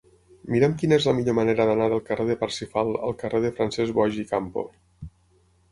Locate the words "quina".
0.83-0.97